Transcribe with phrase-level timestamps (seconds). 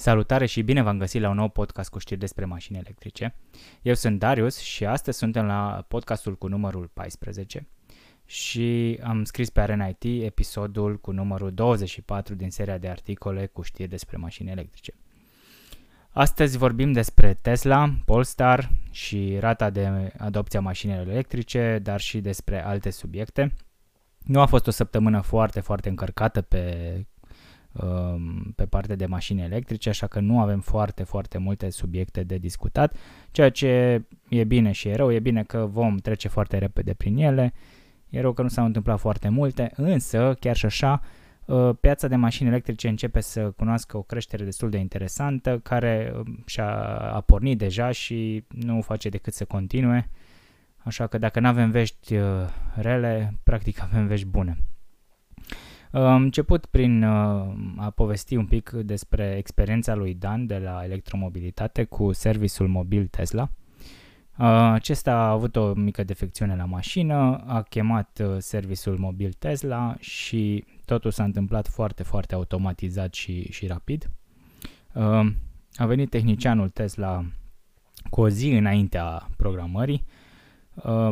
[0.00, 3.34] Salutare și bine v-am găsit la un nou podcast cu știri despre mașini electrice.
[3.82, 7.68] Eu sunt Darius și astăzi suntem la podcastul cu numărul 14
[8.24, 13.62] și am scris pe Arena IT episodul cu numărul 24 din seria de articole cu
[13.62, 14.94] știri despre mașini electrice.
[16.10, 22.64] Astăzi vorbim despre Tesla, Polestar și rata de adopție a mașinilor electrice, dar și despre
[22.64, 23.54] alte subiecte.
[24.18, 27.19] Nu a fost o săptămână foarte, foarte încărcată pe Um,
[28.56, 32.96] pe partea de mașini electrice, așa că nu avem foarte, foarte multe subiecte de discutat,
[33.30, 37.16] ceea ce e bine și e rău, e bine că vom trece foarte repede prin
[37.16, 37.52] ele,
[38.08, 41.00] e rău că nu s-au întâmplat foarte multe, însă, chiar și așa,
[41.44, 46.42] uh, piața de mașini electrice începe să cunoască o creștere destul de interesantă, care um,
[46.46, 46.70] și-a
[47.14, 50.10] a pornit deja și nu face decât să continue,
[50.78, 52.24] așa că dacă nu avem vești uh,
[52.74, 54.58] rele, practic avem vești bune.
[55.90, 61.84] Am început prin uh, a povesti un pic despre experiența lui Dan de la electromobilitate
[61.84, 63.50] cu serviciul mobil Tesla.
[64.38, 69.96] Uh, acesta a avut o mică defecțiune la mașină, a chemat uh, serviciul mobil Tesla
[69.98, 74.10] și totul s-a întâmplat foarte, foarte automatizat și, și rapid.
[75.74, 77.24] A venit tehnicianul Tesla
[78.10, 80.29] cu o zi înaintea programării Uh,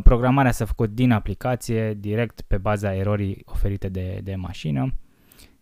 [0.03, 4.95] programarea s-a făcut din aplicație, direct pe baza erorii oferite de, de mașină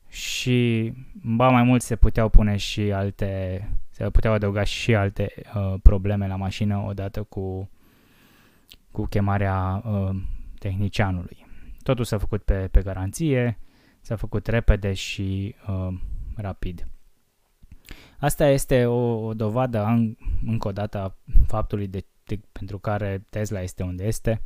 [0.09, 5.75] și ba mai mult se puteau pune și alte, se puteau adăuga și alte uh,
[5.83, 7.71] probleme la mașină odată cu,
[8.91, 10.17] cu chemarea uh,
[10.59, 11.47] tehnicianului.
[11.83, 13.59] Totul s-a făcut pe, pe garanție,
[14.01, 15.99] s-a făcut repede și uh,
[16.37, 16.89] rapid.
[18.19, 22.05] Asta este o, o dovadă, în, încă o dată, a faptului de
[22.53, 24.43] pentru care Tesla este unde este.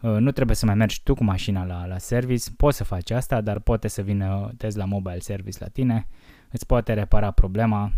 [0.00, 3.10] Uh, nu trebuie să mai mergi tu cu mașina la, la service, poți să faci
[3.10, 6.06] asta, dar poate să vină Tesla Mobile Service la tine,
[6.50, 7.92] îți poate repara problema,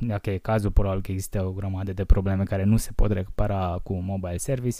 [0.00, 3.80] dacă e cazul, probabil că există o grămadă de probleme care nu se pot repara
[3.82, 4.76] cu Mobile Service,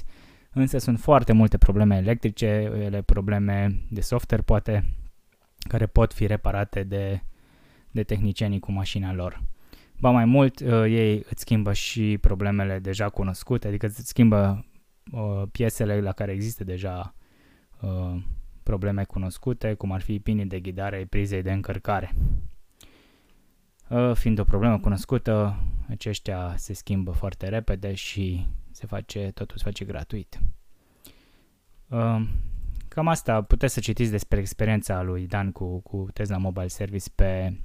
[0.53, 2.47] însă sunt foarte multe probleme electrice,
[2.85, 4.85] ele probleme de software poate,
[5.59, 7.23] care pot fi reparate de,
[7.91, 9.43] de tehnicienii cu mașina lor.
[10.01, 14.65] Ba mai mult, uh, ei îți schimbă și problemele deja cunoscute, adică îți schimbă
[15.13, 17.15] uh, piesele la care există deja
[17.81, 18.23] uh,
[18.63, 22.13] probleme cunoscute, cum ar fi pinii de ghidare prizei de încărcare.
[23.89, 25.57] Uh, fiind o problemă cunoscută,
[25.89, 30.41] aceștia se schimbă foarte repede și se face, totul se face gratuit.
[31.89, 32.21] Uh,
[32.89, 37.61] cam asta, puteți să citiți despre experiența lui Dan cu, cu Tesla Mobile Service pe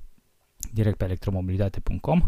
[0.72, 2.24] direct pe electromobilitate.com.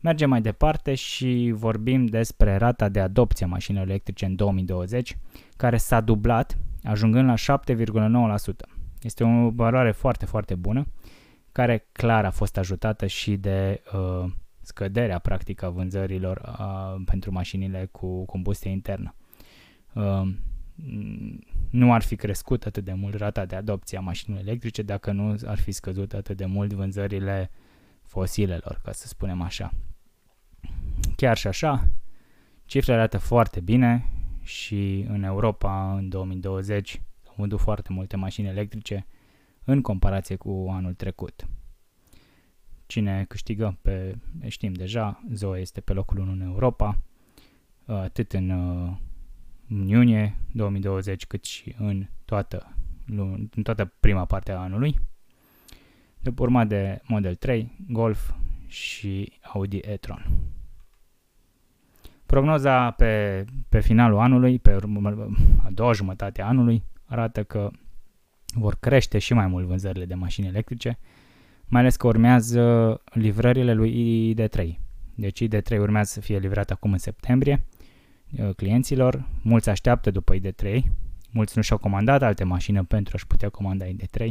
[0.00, 5.18] Mergem mai departe și vorbim despre rata de adopție a mașinilor electrice în 2020,
[5.56, 7.58] care s-a dublat, ajungând la
[8.34, 8.38] 7,9%.
[9.02, 10.86] Este o valoare foarte, foarte bună,
[11.52, 14.30] care clar a fost ajutată și de uh,
[14.60, 19.14] scăderea practică a vânzărilor uh, pentru mașinile cu combustie internă.
[19.94, 20.28] Uh,
[21.70, 25.36] nu ar fi crescut atât de mult rata de adopție a mașinilor electrice dacă nu
[25.44, 27.50] ar fi scăzut atât de mult vânzările
[28.02, 29.72] fosilelor, ca să spunem așa.
[31.16, 31.88] Chiar și așa,
[32.64, 34.04] cifrele arată foarte bine
[34.42, 39.06] și în Europa în 2020 au vândut foarte multe mașini electrice
[39.64, 41.48] în comparație cu anul trecut.
[42.86, 43.78] Cine câștigă?
[43.82, 44.16] Pe,
[44.46, 47.02] știm deja, Zoe este pe locul 1 în Europa,
[47.86, 48.50] atât în
[49.70, 52.76] în iunie 2020, cât și în toată,
[53.54, 55.00] în toată prima parte a anului.
[56.18, 58.30] După urma de Model 3, Golf
[58.66, 60.26] și Audi e-tron.
[62.26, 64.76] Prognoza pe, pe finalul anului, pe
[65.64, 67.70] a doua jumătate a anului, arată că
[68.54, 70.98] vor crește și mai mult vânzările de mașini electrice,
[71.64, 74.78] mai ales că urmează livrările lui ID3.
[75.14, 77.79] Deci ID3 urmează să fie livrat acum în septembrie, Uh,
[78.56, 79.28] clienților.
[79.42, 80.80] Mulți așteaptă după ID3,
[81.30, 84.28] mulți nu și-au comandat alte mașini pentru a-și putea comanda ID3,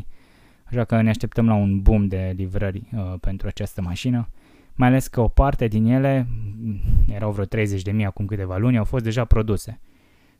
[0.64, 4.30] așa că ne așteptăm la un boom de livrări uh, pentru această mașină,
[4.76, 6.28] mai ales că o parte din ele,
[6.60, 6.80] mm,
[7.10, 9.80] erau vreo 30.000 acum câteva luni, au fost deja produse.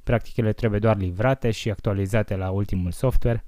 [0.04, 3.44] Practic ele trebuie doar livrate și actualizate la ultimul software,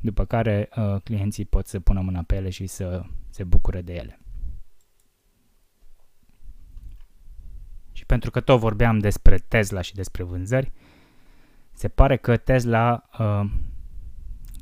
[0.00, 3.92] după care uh, clienții pot să pună mâna pe ele și să se bucure de
[3.92, 4.19] ele.
[8.10, 10.72] Pentru că tot vorbeam despre Tesla și despre vânzări,
[11.72, 13.50] se pare că Tesla uh,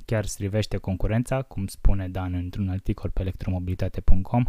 [0.05, 4.45] chiar strivește concurența, cum spune Dan într-un articol pe electromobilitate.com,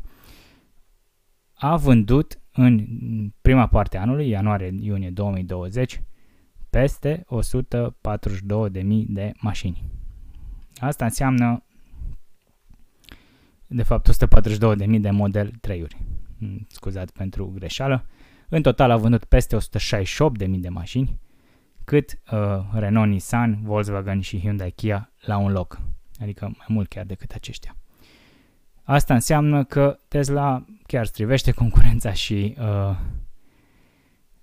[1.53, 2.87] a vândut în
[3.41, 6.01] prima parte a anului, ianuarie-iunie 2020,
[6.69, 9.83] peste 142.000 de mașini.
[10.75, 11.63] Asta înseamnă
[13.67, 14.09] de fapt
[14.87, 15.97] 142.000 de Model 3-uri.
[16.37, 18.05] Mm, Scuzați pentru greșeală.
[18.49, 21.19] În total a vândut peste 168.000 de mașini,
[21.83, 22.39] cât uh,
[22.73, 25.81] Renault, Nissan, Volkswagen și Hyundai Kia la un loc.
[26.19, 27.75] Adică mai mult chiar decât aceștia.
[28.83, 32.97] Asta înseamnă că Tesla chiar strivește concurența și uh,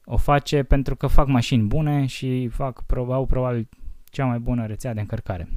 [0.05, 3.69] o face pentru că fac mașini bune și fac, au probabil
[4.05, 5.49] cea mai bună rețea de încărcare.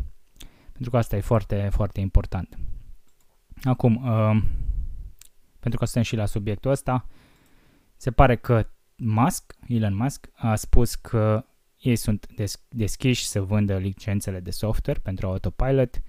[0.72, 2.58] Pentru că asta e foarte, foarte important.
[3.64, 4.42] Acum, uh,
[5.60, 7.06] pentru că suntem și la subiectul ăsta,
[8.00, 8.68] se pare că
[8.98, 11.46] Musk, Elon Musk, a spus că
[11.78, 16.02] ei sunt des- deschiși să vândă licențele de software pentru autopilot,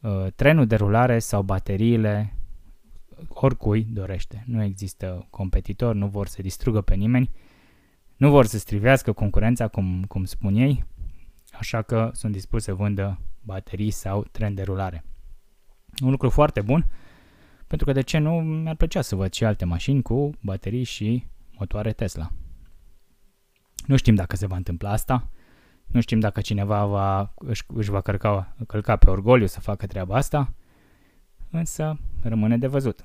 [0.00, 2.34] uh, trenul de rulare sau bateriile
[3.28, 4.44] oricui dorește.
[4.46, 7.30] Nu există competitor, nu vor să distrugă pe nimeni,
[8.16, 10.84] nu vor să strivească concurența, cum, cum spun ei,
[11.52, 15.04] așa că sunt dispuși să vândă baterii sau tren de rulare.
[16.02, 16.86] Un lucru foarte bun,
[17.70, 21.26] pentru că de ce nu mi-ar plăcea să văd și alte mașini cu baterii și
[21.58, 22.30] motoare Tesla.
[23.86, 25.30] Nu știm dacă se va întâmpla asta,
[25.86, 30.16] nu știm dacă cineva va, își, își va călca, călca pe orgoliu să facă treaba
[30.16, 30.52] asta,
[31.50, 33.04] însă rămâne de văzut.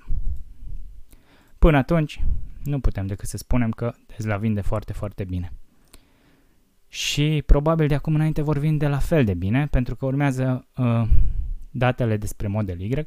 [1.59, 2.23] Până atunci,
[2.63, 5.53] nu putem decât să spunem că Tesla vinde foarte, foarte bine.
[6.87, 11.07] Și probabil de acum înainte vor vinde la fel de bine, pentru că urmează uh,
[11.71, 13.05] datele despre Model Y.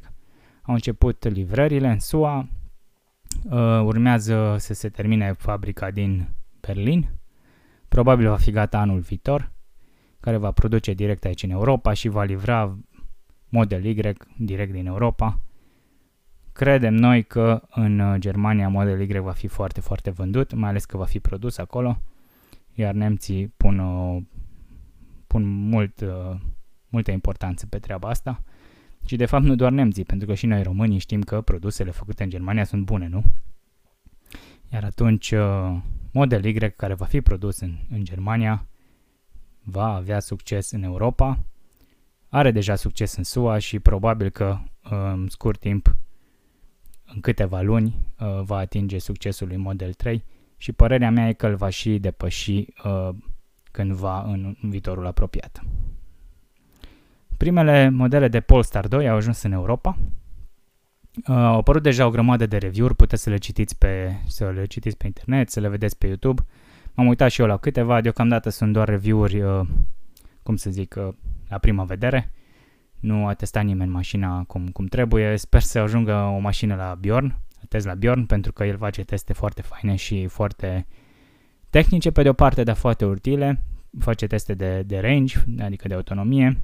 [0.69, 2.47] Au început livrările în SUA,
[3.49, 6.27] uh, urmează să se termine fabrica din
[6.59, 7.09] Berlin,
[7.87, 9.51] probabil va fi gata anul viitor,
[10.19, 12.77] care va produce direct aici în Europa și va livra
[13.47, 14.01] Model Y
[14.37, 15.39] direct din Europa.
[16.51, 20.97] Credem noi că în Germania Model Y va fi foarte, foarte vândut, mai ales că
[20.97, 22.01] va fi produs acolo,
[22.73, 24.19] iar nemții pun, o,
[25.27, 26.39] pun mult, uh,
[26.89, 28.43] multă importanță pe treaba asta.
[29.09, 32.23] Și de fapt nu doar nemții, pentru că și noi românii știm că produsele făcute
[32.23, 33.23] în Germania sunt bune, nu?
[34.71, 35.77] Iar atunci uh,
[36.11, 38.67] Model Y care va fi produs în, în Germania
[39.63, 41.39] va avea succes în Europa,
[42.27, 45.95] are deja succes în SUA și probabil că uh, în scurt timp,
[47.05, 50.23] în câteva luni, uh, va atinge succesul lui Model 3
[50.57, 52.65] și părerea mea e că îl va și depăși
[53.71, 55.61] cândva în, în viitorul apropiat.
[57.39, 59.97] Primele modele de Polestar 2 au ajuns în Europa.
[61.27, 64.65] Uh, au apărut deja o grămadă de review-uri, puteți să le citiți pe, să le
[64.65, 66.41] citiți pe internet, să le vedeți pe YouTube.
[66.93, 69.67] M-am uitat și eu la câteva, deocamdată sunt doar review-uri, uh,
[70.43, 71.13] cum să zic, uh,
[71.47, 72.31] la prima vedere.
[72.99, 75.37] Nu a testat nimeni mașina cum, cum trebuie.
[75.37, 77.39] Sper să ajungă o mașină la Bjorn,
[77.69, 80.87] Tesla Bjorn, pentru că el face teste foarte faine și foarte
[81.69, 83.63] tehnice pe de o parte, dar foarte utile.
[83.99, 86.63] Face teste de, de range, adică de autonomie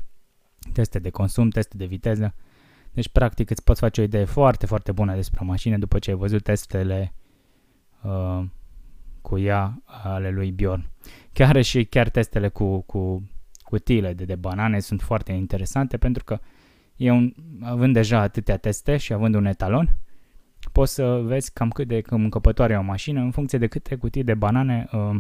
[0.74, 2.36] teste de consum, teste de viteză.
[2.94, 6.10] Deci, practic, îți poți face o idee foarte, foarte bună despre o mașină după ce
[6.10, 7.14] ai văzut testele
[8.04, 8.44] uh,
[9.22, 10.90] cu ea ale lui Bjorn.
[11.34, 13.30] Chiar și chiar testele cu, cu
[13.64, 16.40] cutiile de, de banane sunt foarte interesante pentru că
[16.96, 19.98] e un, având deja atâtea teste și având un etalon,
[20.72, 24.24] poți să vezi cam cât de încăpătoare e o mașină în funcție de câte cutii
[24.24, 25.16] de banane uh,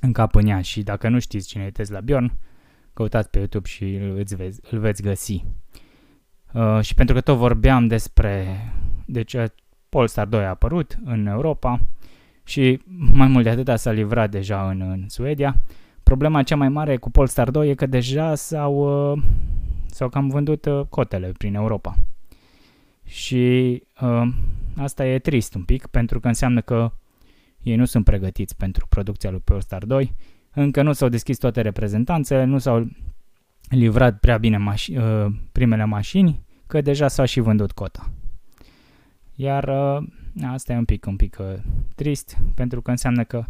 [0.00, 2.38] încap în ea și dacă nu știți cine e Tesla Bjorn,
[2.94, 5.44] căutați pe YouTube și îl veți, îl veți găsi.
[6.52, 8.58] Uh, și pentru că tot vorbeam despre...
[9.06, 9.36] Deci
[9.88, 11.80] Polestar 2 a apărut în Europa
[12.44, 12.80] și
[13.12, 15.56] mai mult de atât s-a livrat deja în, în Suedia.
[16.02, 18.74] Problema cea mai mare cu Polestar 2 e că deja s-au,
[19.12, 19.22] uh,
[19.86, 21.96] s-au cam vândut uh, cotele prin Europa.
[23.04, 24.28] Și uh,
[24.76, 26.92] asta e trist un pic, pentru că înseamnă că
[27.62, 30.14] ei nu sunt pregătiți pentru producția lui Polestar 2
[30.54, 32.88] încă nu s-au deschis toate reprezentanțele, nu s-au
[33.68, 38.10] livrat prea bine maș- uh, primele mașini, că deja s-a și vândut cota.
[39.34, 40.06] Iar uh,
[40.42, 41.46] asta e un pic, un pic uh,
[41.94, 43.44] trist, pentru că înseamnă că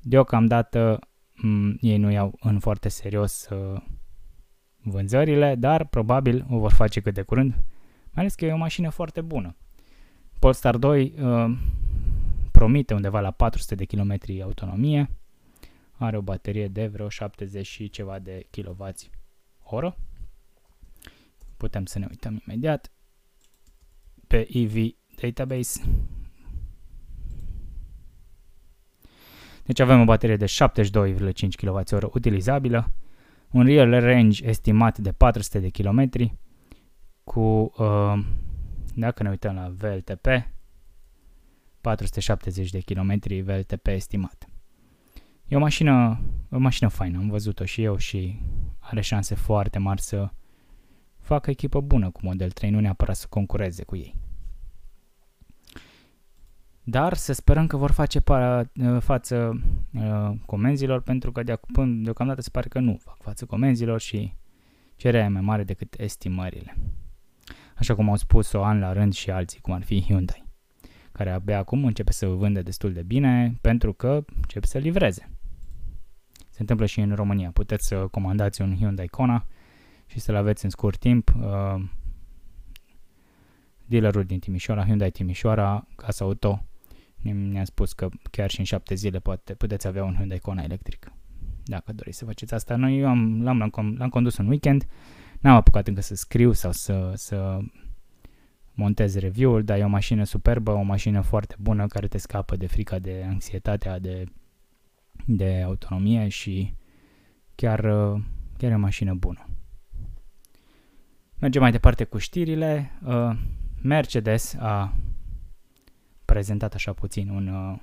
[0.00, 3.80] deocamdată m- ei nu iau în foarte serios uh,
[4.82, 7.50] vânzările, dar probabil o vor face cât de curând,
[8.10, 9.56] mai ales că e o mașină foarte bună.
[10.38, 11.56] Polestar 2 uh,
[12.50, 15.10] promite undeva la 400 de km autonomie,
[15.98, 18.88] are o baterie de vreo 70 și ceva de kWh
[19.62, 19.96] oră.
[21.56, 22.90] Putem să ne uităm imediat
[24.26, 25.80] pe EV Database.
[29.64, 32.92] Deci avem o baterie de 72,5 kWh utilizabilă,
[33.50, 36.10] un real range estimat de 400 de km
[37.24, 38.24] cu, uh,
[38.94, 40.26] dacă ne uităm la VLTP,
[41.80, 44.47] 470 de km VLTP estimat.
[45.48, 48.40] E o mașină, o mașină faină, am văzut-o și eu și
[48.78, 50.30] are șanse foarte mari să
[51.18, 54.16] facă echipă bună cu Model 3, nu neapărat să concureze cu ei.
[56.82, 59.62] Dar să sperăm că vor face pa, uh, față
[59.92, 64.32] uh, comenzilor, pentru că de acum, deocamdată se pare că nu fac față comenzilor și
[64.96, 66.76] cererea e mai mare decât estimările.
[67.76, 70.44] Așa cum au spus-o an la rând și alții, cum ar fi Hyundai,
[71.12, 75.37] care abia acum începe să vândă destul de bine pentru că începe să livreze.
[76.58, 77.50] Se întâmplă și în România.
[77.50, 79.46] Puteți să comandați un Hyundai Kona
[80.06, 81.32] și să-l aveți în scurt timp.
[81.36, 81.84] Uh,
[83.86, 86.64] dealerul din Timișoara, Hyundai Timișoara, Casa Auto,
[87.22, 91.12] ne-a spus că chiar și în șapte zile poate, puteți avea un Hyundai Kona electric.
[91.64, 92.76] Dacă doriți să faceți asta.
[92.76, 94.86] Noi eu am, l-am, l-am, l-am condus un weekend,
[95.40, 97.58] n-am apucat încă să scriu sau să, să
[98.72, 102.66] montez review-ul, dar e o mașină superbă, o mașină foarte bună care te scapă de
[102.66, 104.24] frica, de anxietatea, de,
[105.28, 106.74] de autonomie și
[107.54, 107.80] chiar,
[108.56, 109.46] chiar e o mașină bună.
[111.38, 112.90] Mergem mai departe cu știrile.
[113.04, 113.38] Uh,
[113.82, 114.94] Mercedes a
[116.24, 117.78] prezentat așa puțin un, uh,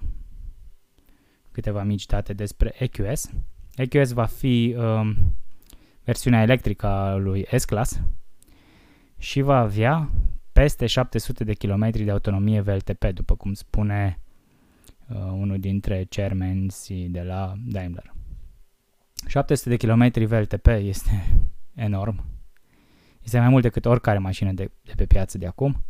[1.51, 3.29] câteva mici date despre EQS.
[3.75, 5.15] EQS va fi uh,
[6.03, 8.01] versiunea electrică a lui S-Class
[9.17, 10.09] și va avea
[10.51, 14.24] peste 700 de km de autonomie VLTP, după cum spune uh,
[15.13, 18.13] unul dintre chairmans de la Daimler.
[19.27, 21.11] 700 de km VLTP este
[21.75, 22.25] enorm.
[23.23, 25.85] Este mai mult decât oricare mașină de, de pe piață de acum.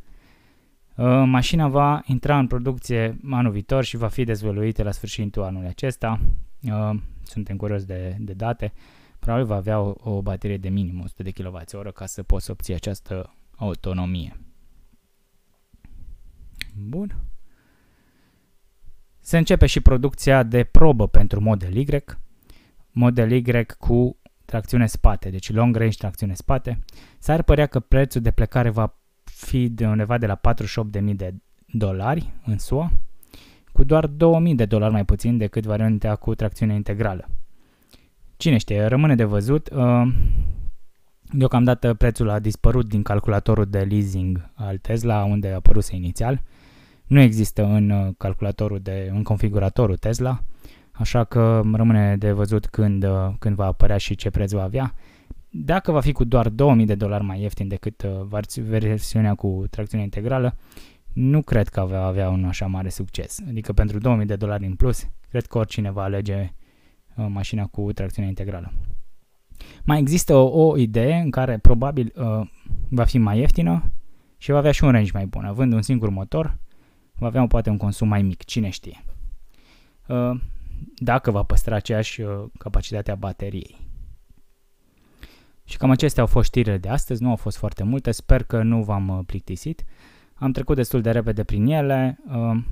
[0.95, 5.67] Uh, mașina va intra în producție anul viitor și va fi dezvăluită la sfârșitul anului
[5.67, 6.19] acesta.
[6.61, 8.73] Uh, suntem curios de, de date.
[9.19, 12.73] Probabil va avea o, o baterie de minim 100 de kWh ca să poți obții
[12.73, 14.39] această autonomie.
[16.75, 17.15] Bun.
[19.27, 22.03] Se începe și producția de probă pentru Model Y.
[22.91, 26.83] Model Y cu tracțiune spate, deci long range tracțiune spate.
[27.19, 30.39] S-ar părea că prețul de plecare va fi de undeva de la
[31.03, 31.33] 48.000 de
[31.65, 32.91] dolari în SUA,
[33.71, 34.13] cu doar 2.000
[34.55, 37.29] de dolari mai puțin decât varianta cu tracțiune integrală.
[38.37, 39.69] Cine știe, rămâne de văzut.
[39.69, 40.13] Uh,
[41.21, 46.41] deocamdată prețul a dispărut din calculatorul de leasing al Tesla, unde a apăruse inițial.
[47.07, 50.43] Nu există în uh, calculatorul de, în configuratorul Tesla,
[50.91, 54.93] așa că rămâne de văzut când, uh, când va apărea și ce preț va avea.
[55.49, 60.03] Dacă va fi cu doar 2000 de dolari mai ieftin decât uh, versiunea cu tracțiune
[60.03, 60.55] integrală,
[61.13, 63.39] nu cred că va avea un așa mare succes.
[63.47, 66.53] Adică pentru 2000 de dolari în plus, cred că oricine va alege
[67.15, 68.73] uh, mașina cu tracțiune integrală.
[69.83, 72.47] Mai există o, o idee în care probabil uh,
[72.89, 73.91] va fi mai ieftină
[74.37, 75.45] și va avea și un range mai bun.
[75.45, 76.57] Având un singur motor,
[77.17, 79.03] va avea poate un consum mai mic, cine știe.
[80.07, 80.41] Uh,
[80.95, 83.83] dacă va păstra aceeași uh, capacitate a bateriei.
[85.63, 88.63] Și cam acestea au fost știrile de astăzi, nu au fost foarte multe, sper că
[88.63, 89.85] nu v-am uh, plictisit.
[90.33, 92.63] Am trecut destul de repede prin ele uh,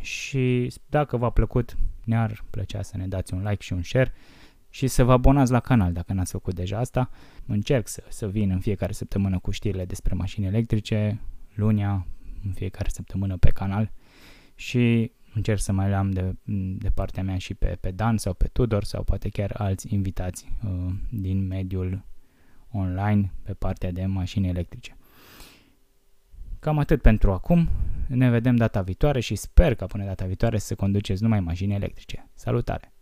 [0.00, 4.12] și dacă v-a plăcut, ne-ar plăcea să ne dați un like și un share
[4.68, 7.10] și să vă abonați la canal dacă n-ați făcut deja asta.
[7.46, 11.20] Încerc să, să vin în fiecare săptămână cu știrile despre mașini electrice,
[11.54, 12.06] lunia,
[12.44, 13.92] în fiecare săptămână pe canal
[14.54, 16.34] și încerc să mai am de,
[16.78, 20.52] de partea mea și pe, pe Dan sau pe Tudor sau poate chiar alți invitați
[20.64, 22.04] uh, din mediul
[22.70, 24.96] online pe partea de mașini electrice.
[26.58, 27.68] Cam atât pentru acum.
[28.08, 32.28] Ne vedem data viitoare și sper că până data viitoare să conduceți numai mașini electrice.
[32.34, 32.92] Salutare!